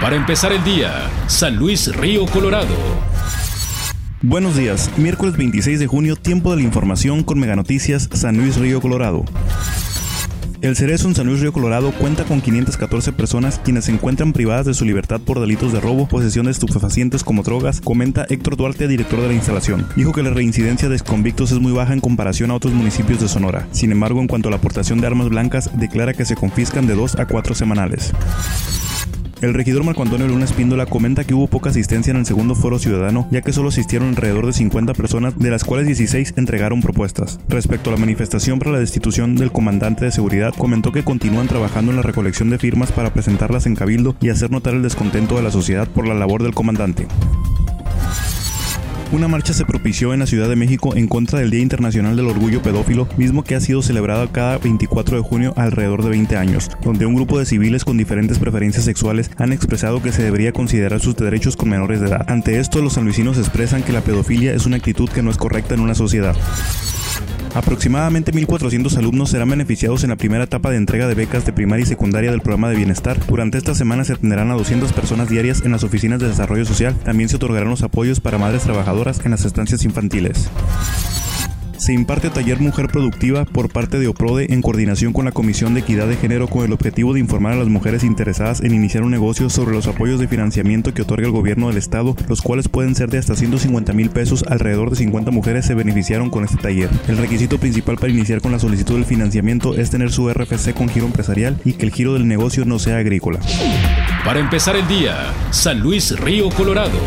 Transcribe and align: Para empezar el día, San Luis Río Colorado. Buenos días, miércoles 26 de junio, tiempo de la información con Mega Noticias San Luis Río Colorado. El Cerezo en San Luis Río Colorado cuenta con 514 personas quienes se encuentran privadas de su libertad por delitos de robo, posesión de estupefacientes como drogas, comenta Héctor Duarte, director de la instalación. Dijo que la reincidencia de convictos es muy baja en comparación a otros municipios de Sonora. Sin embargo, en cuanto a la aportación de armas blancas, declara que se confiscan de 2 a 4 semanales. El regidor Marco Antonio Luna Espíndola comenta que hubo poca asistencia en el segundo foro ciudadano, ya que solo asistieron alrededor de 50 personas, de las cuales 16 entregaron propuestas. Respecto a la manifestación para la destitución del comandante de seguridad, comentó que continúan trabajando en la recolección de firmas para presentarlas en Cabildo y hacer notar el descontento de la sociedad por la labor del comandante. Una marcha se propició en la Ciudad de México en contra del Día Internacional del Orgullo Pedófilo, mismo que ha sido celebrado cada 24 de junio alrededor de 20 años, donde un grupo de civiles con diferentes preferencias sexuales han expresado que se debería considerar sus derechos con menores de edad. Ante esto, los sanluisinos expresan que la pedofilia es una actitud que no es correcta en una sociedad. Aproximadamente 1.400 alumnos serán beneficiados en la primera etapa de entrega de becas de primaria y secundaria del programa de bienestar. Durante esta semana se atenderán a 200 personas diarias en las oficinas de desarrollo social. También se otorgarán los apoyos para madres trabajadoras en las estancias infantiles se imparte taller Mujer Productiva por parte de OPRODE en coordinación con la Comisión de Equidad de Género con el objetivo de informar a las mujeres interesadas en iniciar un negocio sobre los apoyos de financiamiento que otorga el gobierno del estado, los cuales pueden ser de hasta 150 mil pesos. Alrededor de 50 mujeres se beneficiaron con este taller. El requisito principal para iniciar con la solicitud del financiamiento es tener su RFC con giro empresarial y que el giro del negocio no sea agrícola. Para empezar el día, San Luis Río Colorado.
Para 0.00 0.14
empezar 0.14 0.52
el 0.52 0.62
día, 0.62 1.10
San 1.26 1.56
Luis 1.56 1.94
Río 1.96 2.26
Colorado. 2.26 2.74
Buenos 4.20 4.54
días, 4.54 4.90
miércoles 4.98 5.36
26 5.38 5.80
de 5.80 5.86
junio, 5.86 6.16
tiempo 6.16 6.50
de 6.50 6.56
la 6.56 6.62
información 6.62 7.22
con 7.22 7.40
Mega 7.40 7.56
Noticias 7.56 8.10
San 8.12 8.36
Luis 8.36 8.56
Río 8.56 8.82
Colorado. 8.82 9.24
El 10.60 10.76
Cerezo 10.76 11.08
en 11.08 11.14
San 11.14 11.26
Luis 11.26 11.40
Río 11.40 11.52
Colorado 11.52 11.92
cuenta 11.92 12.24
con 12.24 12.42
514 12.42 13.12
personas 13.12 13.58
quienes 13.58 13.86
se 13.86 13.92
encuentran 13.92 14.34
privadas 14.34 14.66
de 14.66 14.74
su 14.74 14.84
libertad 14.84 15.20
por 15.20 15.40
delitos 15.40 15.72
de 15.72 15.80
robo, 15.80 16.06
posesión 16.06 16.44
de 16.44 16.52
estupefacientes 16.52 17.24
como 17.24 17.42
drogas, 17.42 17.80
comenta 17.80 18.26
Héctor 18.28 18.56
Duarte, 18.56 18.88
director 18.88 19.20
de 19.20 19.28
la 19.28 19.34
instalación. 19.34 19.86
Dijo 19.96 20.12
que 20.12 20.22
la 20.22 20.30
reincidencia 20.30 20.90
de 20.90 21.00
convictos 21.00 21.52
es 21.52 21.58
muy 21.58 21.72
baja 21.72 21.94
en 21.94 22.00
comparación 22.00 22.50
a 22.50 22.54
otros 22.54 22.74
municipios 22.74 23.20
de 23.20 23.28
Sonora. 23.28 23.66
Sin 23.72 23.92
embargo, 23.92 24.20
en 24.20 24.28
cuanto 24.28 24.48
a 24.48 24.50
la 24.50 24.58
aportación 24.58 25.00
de 25.00 25.06
armas 25.06 25.30
blancas, 25.30 25.70
declara 25.74 26.12
que 26.12 26.26
se 26.26 26.36
confiscan 26.36 26.86
de 26.86 26.94
2 26.94 27.18
a 27.18 27.26
4 27.26 27.54
semanales. 27.54 28.12
El 29.42 29.52
regidor 29.52 29.84
Marco 29.84 30.02
Antonio 30.02 30.26
Luna 30.26 30.46
Espíndola 30.46 30.86
comenta 30.86 31.24
que 31.24 31.34
hubo 31.34 31.46
poca 31.46 31.68
asistencia 31.68 32.10
en 32.10 32.16
el 32.16 32.24
segundo 32.24 32.54
foro 32.54 32.78
ciudadano, 32.78 33.28
ya 33.30 33.42
que 33.42 33.52
solo 33.52 33.68
asistieron 33.68 34.08
alrededor 34.08 34.46
de 34.46 34.54
50 34.54 34.94
personas, 34.94 35.38
de 35.38 35.50
las 35.50 35.62
cuales 35.62 35.86
16 35.86 36.34
entregaron 36.38 36.80
propuestas. 36.80 37.38
Respecto 37.46 37.90
a 37.90 37.92
la 37.92 37.98
manifestación 37.98 38.58
para 38.58 38.70
la 38.72 38.78
destitución 38.78 39.36
del 39.36 39.52
comandante 39.52 40.06
de 40.06 40.10
seguridad, 40.10 40.54
comentó 40.56 40.90
que 40.90 41.04
continúan 41.04 41.48
trabajando 41.48 41.90
en 41.90 41.96
la 41.96 42.02
recolección 42.02 42.48
de 42.48 42.58
firmas 42.58 42.92
para 42.92 43.12
presentarlas 43.12 43.66
en 43.66 43.76
Cabildo 43.76 44.16
y 44.22 44.30
hacer 44.30 44.50
notar 44.50 44.72
el 44.72 44.82
descontento 44.82 45.36
de 45.36 45.42
la 45.42 45.50
sociedad 45.50 45.86
por 45.86 46.08
la 46.08 46.14
labor 46.14 46.42
del 46.42 46.54
comandante. 46.54 47.06
Una 49.16 49.28
marcha 49.28 49.54
se 49.54 49.64
propició 49.64 50.12
en 50.12 50.20
la 50.20 50.26
Ciudad 50.26 50.46
de 50.46 50.56
México 50.56 50.94
en 50.94 51.08
contra 51.08 51.38
del 51.38 51.50
Día 51.50 51.62
Internacional 51.62 52.16
del 52.16 52.26
Orgullo 52.26 52.60
Pedófilo, 52.60 53.08
mismo 53.16 53.44
que 53.44 53.54
ha 53.54 53.60
sido 53.60 53.80
celebrado 53.80 54.30
cada 54.30 54.58
24 54.58 55.16
de 55.16 55.22
junio 55.22 55.54
alrededor 55.56 56.04
de 56.04 56.10
20 56.10 56.36
años, 56.36 56.70
donde 56.82 57.06
un 57.06 57.14
grupo 57.14 57.38
de 57.38 57.46
civiles 57.46 57.86
con 57.86 57.96
diferentes 57.96 58.38
preferencias 58.38 58.84
sexuales 58.84 59.30
han 59.38 59.54
expresado 59.54 60.02
que 60.02 60.12
se 60.12 60.22
debería 60.22 60.52
considerar 60.52 61.00
sus 61.00 61.16
derechos 61.16 61.56
con 61.56 61.70
menores 61.70 62.00
de 62.02 62.08
edad. 62.08 62.26
Ante 62.28 62.58
esto, 62.58 62.82
los 62.82 62.92
sanluisinos 62.92 63.38
expresan 63.38 63.82
que 63.82 63.92
la 63.92 64.02
pedofilia 64.02 64.52
es 64.52 64.66
una 64.66 64.76
actitud 64.76 65.08
que 65.08 65.22
no 65.22 65.30
es 65.30 65.38
correcta 65.38 65.72
en 65.72 65.80
una 65.80 65.94
sociedad. 65.94 66.36
Aproximadamente 67.56 68.32
1.400 68.32 68.98
alumnos 68.98 69.30
serán 69.30 69.48
beneficiados 69.48 70.04
en 70.04 70.10
la 70.10 70.16
primera 70.16 70.44
etapa 70.44 70.68
de 70.68 70.76
entrega 70.76 71.08
de 71.08 71.14
becas 71.14 71.46
de 71.46 71.54
primaria 71.54 71.84
y 71.84 71.86
secundaria 71.86 72.30
del 72.30 72.42
programa 72.42 72.68
de 72.68 72.76
bienestar. 72.76 73.18
Durante 73.26 73.56
esta 73.56 73.74
semana 73.74 74.04
se 74.04 74.12
atenderán 74.12 74.50
a 74.50 74.54
200 74.56 74.92
personas 74.92 75.30
diarias 75.30 75.62
en 75.64 75.72
las 75.72 75.82
oficinas 75.82 76.20
de 76.20 76.28
desarrollo 76.28 76.66
social. 76.66 76.94
También 76.96 77.30
se 77.30 77.36
otorgarán 77.36 77.70
los 77.70 77.82
apoyos 77.82 78.20
para 78.20 78.36
madres 78.36 78.64
trabajadoras 78.64 79.24
en 79.24 79.30
las 79.30 79.46
estancias 79.46 79.86
infantiles 79.86 80.50
se 81.86 81.92
imparte 81.92 82.30
taller 82.30 82.58
Mujer 82.58 82.88
Productiva 82.88 83.44
por 83.44 83.68
parte 83.68 84.00
de 84.00 84.08
OPRODE 84.08 84.52
en 84.52 84.60
coordinación 84.60 85.12
con 85.12 85.24
la 85.24 85.30
Comisión 85.30 85.72
de 85.72 85.80
Equidad 85.82 86.08
de 86.08 86.16
Género 86.16 86.48
con 86.48 86.64
el 86.64 86.72
objetivo 86.72 87.14
de 87.14 87.20
informar 87.20 87.52
a 87.52 87.56
las 87.56 87.68
mujeres 87.68 88.02
interesadas 88.02 88.60
en 88.60 88.74
iniciar 88.74 89.04
un 89.04 89.12
negocio 89.12 89.48
sobre 89.50 89.72
los 89.72 89.86
apoyos 89.86 90.18
de 90.18 90.26
financiamiento 90.26 90.92
que 90.92 91.02
otorga 91.02 91.28
el 91.28 91.32
gobierno 91.32 91.68
del 91.68 91.76
estado, 91.76 92.16
los 92.28 92.42
cuales 92.42 92.68
pueden 92.68 92.96
ser 92.96 93.08
de 93.10 93.18
hasta 93.18 93.36
150 93.36 93.92
mil 93.92 94.10
pesos. 94.10 94.44
Alrededor 94.48 94.90
de 94.90 94.96
50 94.96 95.30
mujeres 95.30 95.64
se 95.64 95.74
beneficiaron 95.74 96.28
con 96.28 96.42
este 96.42 96.56
taller. 96.56 96.90
El 97.06 97.18
requisito 97.18 97.58
principal 97.58 97.98
para 97.98 98.12
iniciar 98.12 98.40
con 98.40 98.50
la 98.50 98.58
solicitud 98.58 98.96
del 98.96 99.04
financiamiento 99.04 99.76
es 99.76 99.88
tener 99.88 100.10
su 100.10 100.28
RFC 100.28 100.74
con 100.74 100.88
giro 100.88 101.06
empresarial 101.06 101.60
y 101.64 101.74
que 101.74 101.86
el 101.86 101.92
giro 101.92 102.14
del 102.14 102.26
negocio 102.26 102.64
no 102.64 102.80
sea 102.80 102.96
agrícola. 102.96 103.38
Para 104.24 104.40
empezar 104.40 104.74
el 104.74 104.88
día, 104.88 105.32
San 105.52 105.78
Luis 105.78 106.18
Río 106.18 106.48
Colorado. 106.50 106.98